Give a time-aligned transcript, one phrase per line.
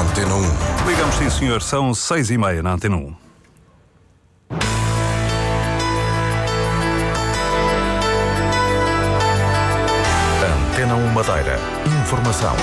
[0.00, 0.86] Antena 1.
[0.88, 1.62] Ligamos sim, senhor.
[1.62, 3.14] São seis e meia na Antena 1.
[10.72, 11.58] Antena 1 Madeira.
[12.02, 12.56] Informação.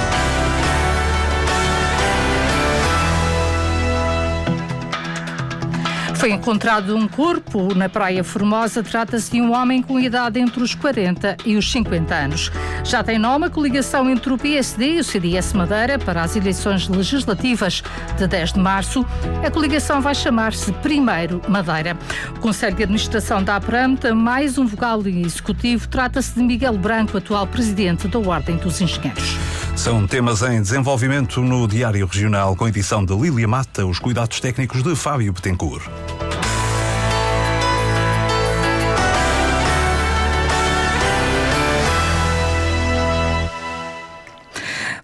[6.20, 8.84] Foi encontrado um corpo na Praia Formosa.
[8.84, 12.52] Trata-se de um homem com idade entre os 40 e os 50 anos.
[12.84, 16.90] Já tem nome a coligação entre o PSD e o CDS Madeira para as eleições
[16.90, 17.82] legislativas
[18.18, 19.06] de 10 de março.
[19.46, 21.98] A coligação vai chamar-se Primeiro Madeira.
[22.36, 25.88] O Conselho de Administração da APRAM tem mais um vogal executivo.
[25.88, 29.38] Trata-se de Miguel Branco, atual presidente da Ordem dos Engenheiros.
[29.80, 34.84] São temas em desenvolvimento no Diário Regional, com edição de Lília Mata, os cuidados técnicos
[34.84, 35.90] de Fábio Betancourt.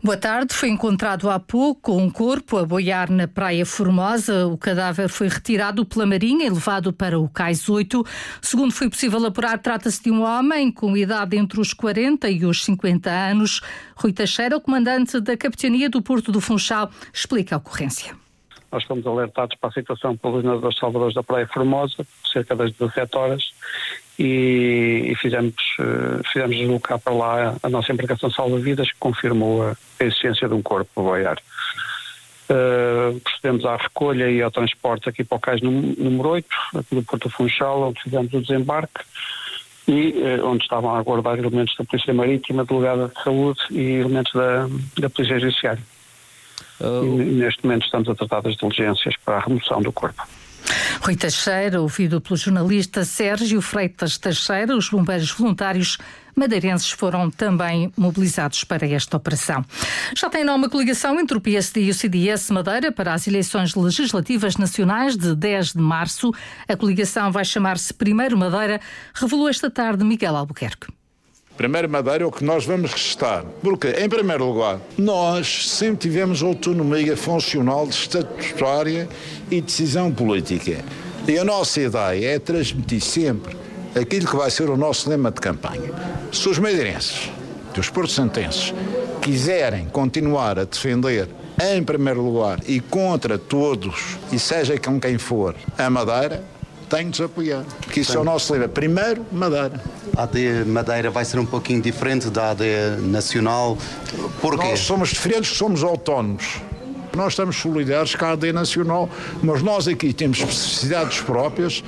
[0.06, 0.54] Boa tarde.
[0.54, 4.46] Foi encontrado há pouco um corpo a boiar na Praia Formosa.
[4.46, 8.06] O cadáver foi retirado pela Marinha e levado para o Cais 8.
[8.40, 12.64] Segundo foi possível apurar, trata-se de um homem com idade entre os 40 e os
[12.66, 13.62] 50 anos.
[13.96, 18.16] Rui Teixeira, o comandante da Capitania do Porto do Funchal, explica a ocorrência.
[18.72, 23.18] Nós fomos alertados para a situação pelos nadadores salvadores da Praia Formosa, cerca das 17
[23.18, 23.44] horas,
[24.18, 29.76] e, e fizemos, uh, fizemos deslocar para lá a nossa embarcação salva-vidas que confirmou a,
[30.00, 31.38] a, existência de um corpo a boiar.
[32.50, 37.04] Uh, procedemos à recolha e ao transporte aqui para o cais número 8, aqui do
[37.04, 39.02] Porto Funchal, onde fizemos o desembarque
[39.88, 44.32] e uh, onde estavam a aguardar elementos da Polícia Marítima, delegada de saúde e elementos
[44.34, 45.84] da, da Polícia Judiciária.
[46.80, 50.24] Uh, e, neste momento estamos a tratar das diligências para a remoção do corpo.
[51.06, 56.00] Rui Teixeira, ouvido pelo jornalista Sérgio Freitas Teixeira, os bombeiros voluntários
[56.36, 59.64] madeirenses foram também mobilizados para esta operação.
[60.16, 63.76] Já tem nome a coligação entre o PSD e o CDS Madeira para as eleições
[63.76, 66.32] legislativas nacionais de 10 de março.
[66.68, 68.82] A coligação vai chamar-se Primeiro Madeira,
[69.14, 70.88] revelou esta tarde Miguel Albuquerque.
[71.58, 73.46] Primeiro Madeira é o que nós vamos restar.
[73.62, 79.08] Porque, em primeiro lugar, nós sempre tivemos autonomia funcional, estatutária
[79.50, 80.84] e decisão política.
[81.28, 83.56] E a nossa ideia é transmitir sempre
[84.00, 85.92] aquilo que vai ser o nosso lema de campanha.
[86.32, 87.32] Se os madeirenses,
[87.78, 88.74] os porto-santenses,
[89.22, 91.30] quiserem continuar a defender
[91.74, 96.44] em primeiro lugar e contra todos, e seja com quem for, a Madeira,
[96.86, 97.64] tem de apoiar.
[97.92, 98.18] Que isso Sim.
[98.18, 98.68] é o nosso lema.
[98.68, 99.82] Primeiro, Madeira.
[100.16, 102.64] A AD Madeira vai ser um pouquinho diferente da AD
[103.02, 103.78] Nacional.
[104.42, 104.70] Porquê?
[104.70, 106.62] Nós somos diferentes, somos autónomos.
[107.16, 109.10] Nós estamos solidários com a AD Nacional,
[109.42, 111.84] mas nós aqui temos especificidades próprias.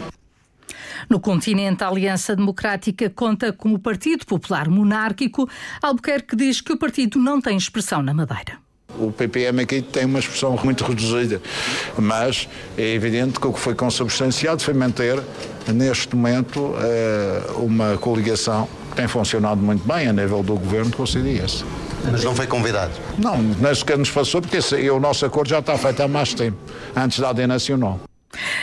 [1.10, 5.50] No continente, a Aliança Democrática conta com o Partido Popular Monárquico.
[5.82, 8.67] Albuquerque diz que o partido não tem expressão na Madeira.
[9.00, 11.42] O PPM aqui tem uma expressão muito reduzida,
[11.98, 12.48] mas
[12.78, 15.22] é evidente que o que foi consubstanciado foi manter,
[15.68, 21.04] neste momento, eh, uma coligação que tem funcionado muito bem a nível do governo com
[21.04, 21.64] o CDS.
[22.12, 22.94] Mas não foi convidado?
[23.18, 26.34] Não, nem sequer nos passou, porque esse, o nosso acordo já está feito há mais
[26.34, 26.58] tempo,
[26.96, 28.00] antes da AD Nacional.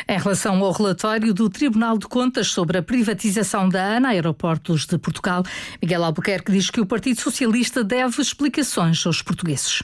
[0.09, 4.99] Em relação ao relatório do Tribunal de Contas sobre a privatização da ANA Aeroportos de
[4.99, 5.43] Portugal,
[5.83, 9.83] Miguel Albuquerque diz que o Partido Socialista deve explicações aos portugueses.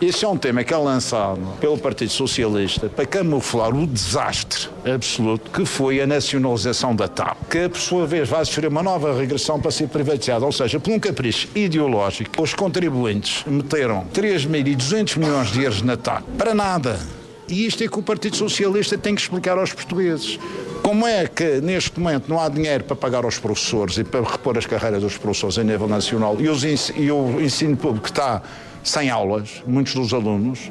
[0.00, 5.50] Este é um tema que é lançado pelo Partido Socialista para camuflar o desastre absoluto
[5.50, 9.60] que foi a nacionalização da TAP, que por sua vez vai sofrer uma nova regressão
[9.60, 15.62] para ser privatizada, ou seja, por um capricho ideológico, os contribuintes meteram 3.200 milhões de
[15.62, 16.98] euros na TAP para nada.
[17.48, 20.38] E isto é que o Partido Socialista tem que explicar aos portugueses.
[20.92, 24.58] Como é que neste momento não há dinheiro para pagar aos professores e para repor
[24.58, 26.62] as carreiras dos professores a nível nacional e, os,
[26.94, 28.42] e o ensino público está
[28.84, 30.70] sem aulas, muitos dos alunos,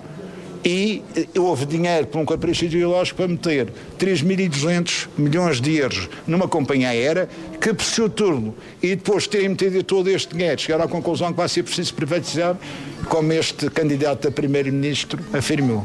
[0.64, 1.02] e
[1.36, 7.28] houve dinheiro por um capricho ideológico para meter 3.200 milhões de euros numa companhia aérea
[7.60, 11.32] que, por seu turno, e depois de terem metido todo este dinheiro, chegaram à conclusão
[11.32, 12.56] que vai ser preciso privatizar,
[13.10, 15.84] como este candidato a primeiro-ministro afirmou.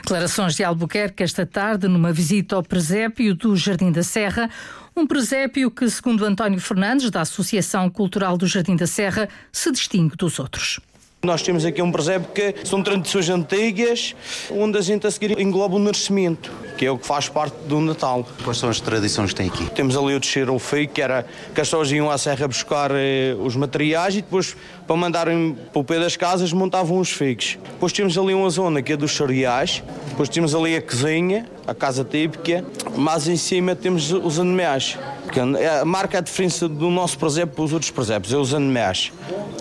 [0.00, 4.48] Declarações de Albuquerque esta tarde numa visita ao presépio do Jardim da Serra,
[4.96, 10.16] um presépio que, segundo António Fernandes, da Associação Cultural do Jardim da Serra, se distingue
[10.16, 10.80] dos outros.
[11.24, 14.12] Nós temos aqui um presépio que são tradições antigas,
[14.50, 17.80] onde a gente a seguir engloba o nascimento, que é o que faz parte do
[17.80, 18.26] Natal.
[18.42, 19.70] Quais são as tradições que tem aqui?
[19.70, 21.24] Temos ali o descer ao feio, que era
[21.54, 25.80] que as pessoas iam à serra buscar eh, os materiais e depois, para mandarem para
[25.80, 27.56] o pé das casas, montavam os figos.
[27.70, 31.72] Depois temos ali uma zona que é dos cereais, depois temos ali a cozinha, a
[31.72, 32.64] casa típica,
[32.96, 34.98] mas em cima temos os animais.
[35.40, 39.12] A marca a diferença do nosso presépio para os outros presépios é os animais.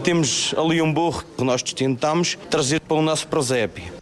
[0.03, 4.00] Temos ali um burro que nós tentamos trazer para o nosso presépio.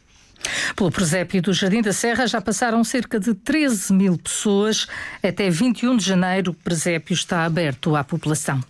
[0.79, 4.87] Pelo presépio do Jardim da Serra já passaram cerca de 13 mil pessoas.
[5.21, 8.63] Até 21 de janeiro, o presépio está aberto à população.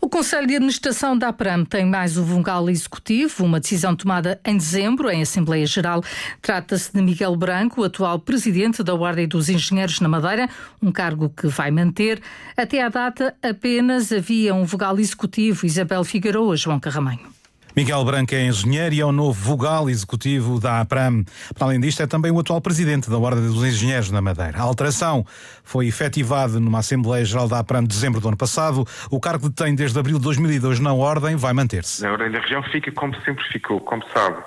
[0.00, 4.56] O Conselho de Administração da APRAM tem mais o vogal executivo, uma decisão tomada em
[4.56, 6.02] dezembro, em Assembleia Geral.
[6.40, 10.48] Trata-se de Miguel Branco, atual presidente da Ordem dos Engenheiros na Madeira,
[10.80, 12.22] um cargo que vai manter.
[12.56, 17.39] Até à data, apenas havia um vogal executivo, Isabel Figueiredo, João Carramanho.
[17.76, 21.24] Miguel Branco é engenheiro e é o novo vogal executivo da APRAM.
[21.54, 24.58] Para além disto, é também o atual presidente da Ordem dos Engenheiros na Madeira.
[24.58, 25.24] A alteração
[25.62, 28.84] foi efetivada numa Assembleia Geral da APRAM de dezembro do ano passado.
[29.10, 32.04] O cargo que tem desde abril de 2002 na Ordem vai manter-se.
[32.04, 33.80] A Ordem da Região fica como sempre ficou.
[33.80, 34.42] Como sabe,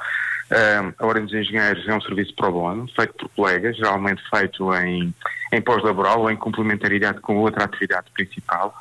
[0.51, 4.73] eh, a Ordem dos Engenheiros é um serviço pro bono, feito por colegas, geralmente feito
[4.75, 5.13] em,
[5.51, 8.75] em pós-laboral ou em complementaridade com outra atividade principal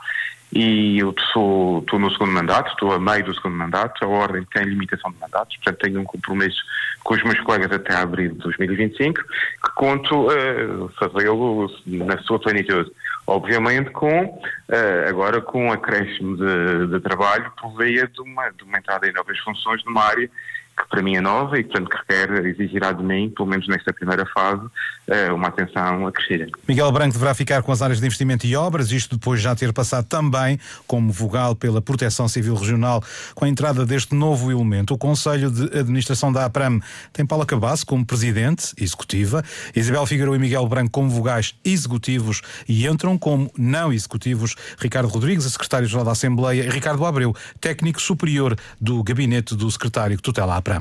[0.54, 4.44] e eu estou, estou no segundo mandato, estou a meio do segundo mandato, a ordem
[4.52, 6.62] tem limitação de mandatos, portanto tenho um compromisso
[7.02, 12.90] com os meus colegas até abril de 2025, que conto uh, fazê-lo na sua plenitude.
[13.26, 18.62] Obviamente com, uh, agora com um acréscimo de, de trabalho por via de uma, de
[18.64, 20.31] uma entrada em novas funções numa área
[20.76, 23.92] que para mim é nova e, portanto, que requer, exigirá de mim, pelo menos nesta
[23.92, 24.62] primeira fase,
[25.06, 26.46] eh, uma atenção acrescida.
[26.66, 29.54] Miguel Branco deverá ficar com as áreas de investimento e obras, isto depois de já
[29.54, 33.02] ter passado também como vogal pela Proteção Civil Regional,
[33.34, 34.94] com a entrada deste novo elemento.
[34.94, 36.80] O Conselho de Administração da APRAM
[37.12, 39.44] tem Paula Cabasso como presidente, executiva,
[39.75, 45.46] Isabel Figueiredo e Miguel Branco como vogais executivos e entram como não executivos Ricardo Rodrigues,
[45.46, 50.54] a secretário-geral da Assembleia, e Ricardo Abreu, técnico superior do gabinete do secretário que tutela
[50.54, 50.71] a APRAM.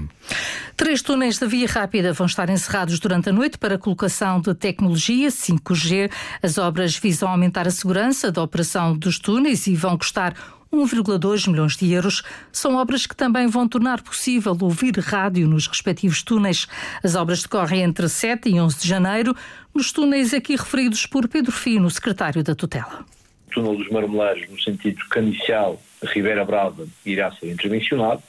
[0.77, 4.53] Três túneis da via rápida vão estar encerrados durante a noite para a colocação de
[4.53, 6.11] tecnologia 5G.
[6.41, 10.33] As obras visam aumentar a segurança da operação dos túneis e vão custar
[10.71, 12.23] 1,2 milhões de euros.
[12.51, 16.67] São obras que também vão tornar possível ouvir rádio nos respectivos túneis.
[17.03, 19.35] As obras decorrem entre 7 e 11 de janeiro,
[19.73, 23.05] nos túneis aqui referidos por Pedro Fino, secretário da tutela.
[23.47, 28.23] O túnel dos Marmeleiros, no sentido canicial, Ribeira Brava, irá ser intervencionado.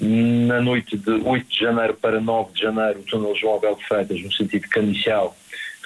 [0.00, 4.20] Na noite de 8 de janeiro para 9 de janeiro, o túnel João Abel Freitas,
[4.20, 5.36] no sentido canicial,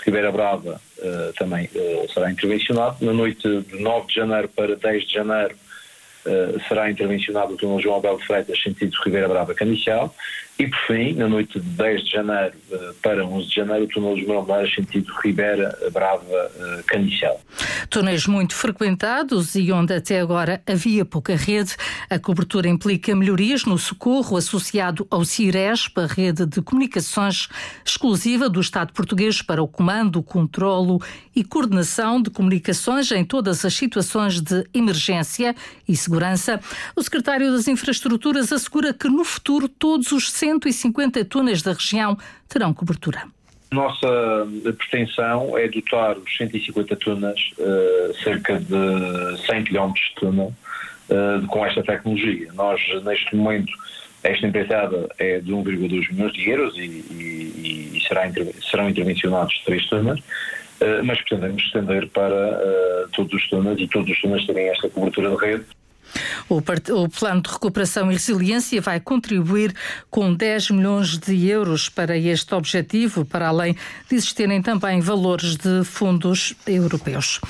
[0.04, 3.04] Ribeira Brava, uh, também uh, será intervencionado.
[3.04, 5.54] Na noite de 9 de janeiro para 10 de janeiro,
[6.24, 10.14] uh, será intervencionado o túnel João Abel Freitas, sentido Ribeira Brava, canicial.
[10.58, 13.88] E, por fim, na noite de 10 de janeiro uh, para 11 de janeiro, o
[13.88, 17.40] túnel dos Marmeleiros, sentido Ribeira, Brava, uh, Canicial.
[17.88, 21.76] Túneis muito frequentados e onde até agora havia pouca rede.
[22.10, 27.48] A cobertura implica melhorias no socorro associado ao CIRESP, a rede de comunicações
[27.84, 31.00] exclusiva do Estado português para o comando, controlo
[31.36, 35.54] e coordenação de comunicações em todas as situações de emergência
[35.86, 36.60] e segurança.
[36.96, 42.16] O secretário das Infraestruturas assegura que no futuro todos os 150 túneis da região
[42.48, 43.24] terão cobertura.
[43.70, 44.48] Nossa
[44.78, 50.54] pretensão é dotar os 150 túneis, uh, cerca de 100 km de túnel,
[51.10, 52.50] uh, com esta tecnologia.
[52.54, 53.70] Nós, neste momento,
[54.22, 58.22] esta empreitada é de 1,2 milhões de euros e, e, e será,
[58.70, 64.46] serão intervencionados três uh, mas pretendemos estender para todos os túneis e todos os túneis
[64.46, 65.64] terem esta cobertura de rede.
[66.48, 69.74] O, Plano de Recuperação e Resiliência vai contribuir
[70.10, 73.76] com 10 milhões de euros para este objetivo, para além
[74.08, 77.40] de existirem também valores de fundos europeus.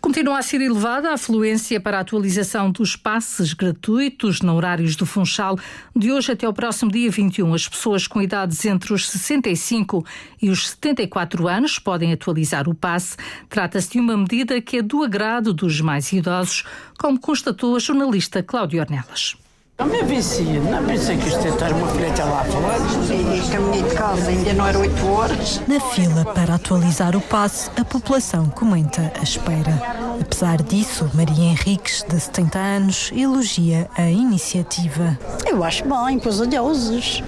[0.00, 5.06] Continua a ser elevada a afluência para a atualização dos passes gratuitos no horários do
[5.06, 5.56] Funchal
[5.94, 7.54] de hoje até o próximo dia 21.
[7.54, 10.04] As pessoas com idades entre os 65
[10.42, 13.16] e os 74 anos podem atualizar o passe.
[13.48, 16.64] Trata-se de uma medida que é do agrado dos mais idosos,
[16.98, 19.36] como constatou a jornalista Cláudia Ornelas.
[19.78, 22.76] Não me vicia, não pensei que isto ia estar uma colheita lá fora.
[23.14, 25.62] E caminhei de casa, ainda não era 8 horas.
[25.68, 29.80] Na fila para atualizar o passe, a população comenta a espera.
[30.20, 35.16] Apesar disso, Maria Henriques, de 70 anos, elogia a iniciativa.
[35.46, 37.22] Eu acho bem, pois adeuses.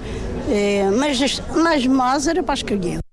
[0.49, 3.10] É, mas, mas mais era para as crianças.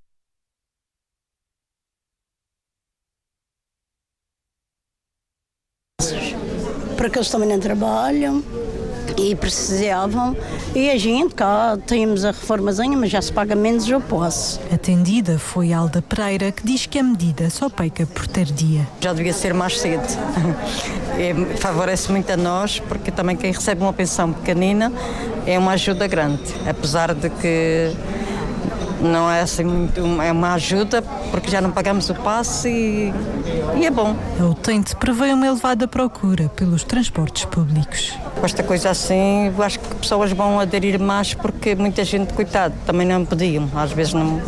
[7.18, 8.44] Porque eles também não trabalham
[9.16, 10.37] e precisavam.
[10.72, 14.60] E a gente cá temos a reformazinha, mas já se paga menos, eu posso.
[14.72, 18.87] Atendida foi Alda Pereira, que diz que a medida só peca por tardia.
[19.00, 20.06] Já devia ser mais cedo.
[21.18, 24.92] É, favorece muito a nós, porque também quem recebe uma pensão pequenina
[25.44, 27.90] é uma ajuda grande, apesar de que
[29.00, 33.12] não é assim muito, é uma ajuda porque já não pagamos o passe e,
[33.80, 34.16] e é bom.
[34.40, 38.14] A utente prevê uma elevada procura pelos transportes públicos.
[38.38, 42.74] Com esta coisa assim, eu acho que pessoas vão aderir mais porque muita gente, coitado,
[42.86, 43.68] também não podiam.
[43.74, 44.40] Às vezes não,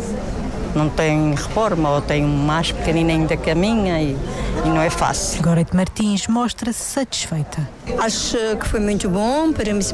[0.75, 4.17] não tem reforma ou tem mais pequenina ainda que a minha e,
[4.65, 5.41] e não é fácil.
[5.41, 7.67] Gorete Martins mostra-se satisfeita.
[7.99, 9.51] Acho que foi muito bom,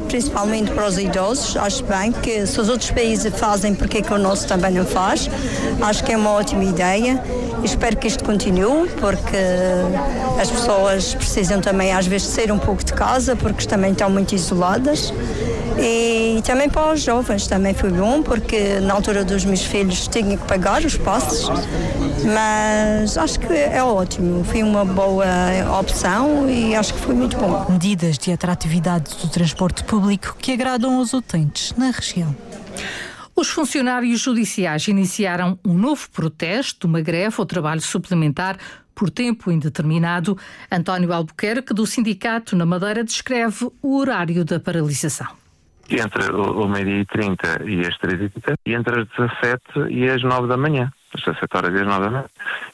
[0.08, 1.56] principalmente para os idosos.
[1.56, 5.28] Acho bem que se os outros países fazem, porque que o nosso também não faz?
[5.82, 7.22] Acho que é uma ótima ideia.
[7.64, 9.36] Espero que isto continue, porque
[10.40, 14.34] as pessoas precisam também às vezes sair um pouco de casa, porque também estão muito
[14.34, 15.12] isoladas.
[15.80, 20.36] E também para os jovens também foi bom, porque na altura dos meus filhos tinha
[20.36, 21.48] que pagar os passos,
[22.24, 25.24] mas acho que é ótimo, foi uma boa
[25.78, 27.64] opção e acho que foi muito bom.
[27.70, 32.34] Medidas de atratividade do transporte público que agradam aos utentes na região.
[33.36, 38.58] Os funcionários judiciais iniciaram um novo protesto, uma greve ou trabalho suplementar
[38.96, 40.36] por tempo indeterminado.
[40.72, 45.28] António Albuquerque, do Sindicato na Madeira, descreve o horário da paralisação
[45.96, 49.62] entre o, o meio-dia e 30 e as 3 e 30 e entre as 17
[49.90, 50.92] e as 9 da manhã.
[51.14, 52.24] Às 17 horas e as 9 da manhã.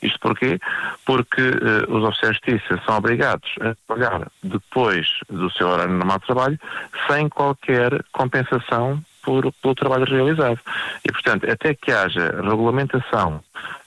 [0.03, 0.59] Isto porquê?
[1.05, 6.19] Porque uh, os oficiais de justiça são obrigados a trabalhar depois do seu horário normal
[6.19, 6.61] de trabalho
[7.09, 10.59] sem qualquer compensação por, pelo trabalho realizado.
[11.05, 13.41] E, portanto, até que haja regulamentação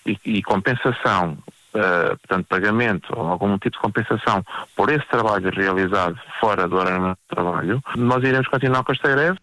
[0.06, 1.38] e, e compensação
[1.74, 4.44] uh, portanto, pagamento ou algum tipo de compensação
[4.76, 9.38] por esse trabalho realizado fora do horário de trabalho, nós iremos continuar com esta greve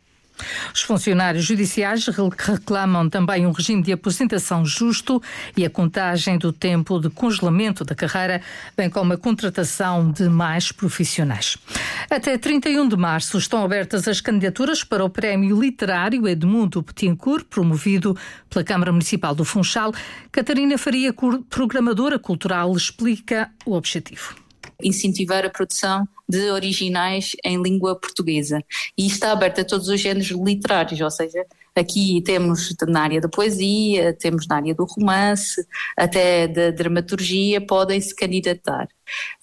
[0.74, 5.22] os funcionários judiciais reclamam também um regime de aposentação justo
[5.56, 8.42] e a contagem do tempo de congelamento da carreira,
[8.76, 11.56] bem como a contratação de mais profissionais.
[12.14, 18.16] Até 31 de março estão abertas as candidaturas para o Prémio Literário Edmundo Petincourt, promovido
[18.48, 19.92] pela Câmara Municipal do Funchal.
[20.30, 21.12] Catarina Faria,
[21.50, 24.36] programadora cultural, explica o objetivo
[24.82, 28.60] incentivar a produção de originais em língua portuguesa.
[28.96, 31.44] E está aberto a todos os géneros literários, ou seja,
[31.74, 35.64] aqui temos na área da poesia, temos na área do romance,
[35.96, 38.88] até da dramaturgia, podem se candidatar.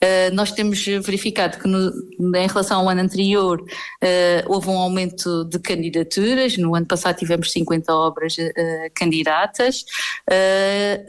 [0.03, 1.91] Uh, nós temos verificado que no,
[2.37, 7.51] em relação ao ano anterior uh, houve um aumento de candidaturas, no ano passado tivemos
[7.51, 8.51] 50 obras uh,
[8.95, 9.85] candidatas,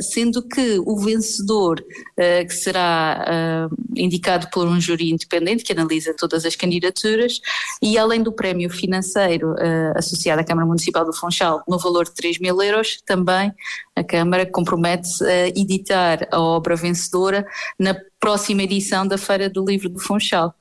[0.01, 1.83] sendo que o vencedor,
[2.17, 7.41] que será indicado por um júri independente que analisa todas as candidaturas,
[7.81, 9.55] e além do prémio financeiro
[9.95, 13.53] associado à Câmara Municipal do Funchal no valor de 3 mil euros, também
[13.95, 17.47] a Câmara compromete-se a editar a obra vencedora
[17.79, 20.55] na próxima edição da Feira do Livro do Funchal.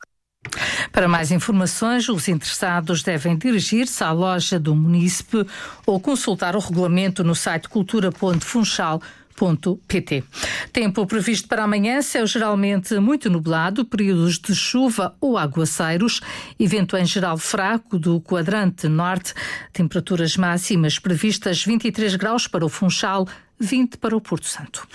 [0.91, 5.45] Para mais informações, os interessados devem dirigir-se à loja do Munícipe
[5.85, 10.23] ou consultar o regulamento no site cultura.funchal.pt.
[10.73, 16.19] Tempo previsto para amanhã, céu geralmente muito nublado, períodos de chuva ou aguaceiros,
[16.59, 19.35] evento em geral fraco do quadrante norte,
[19.71, 23.27] temperaturas máximas previstas 23 graus para o Funchal,
[23.61, 24.87] 20 para o Porto Santo.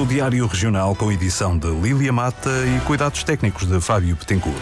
[0.00, 4.58] O Diário Regional com edição de Lília Mata e cuidados técnicos de Fábio Petencourt.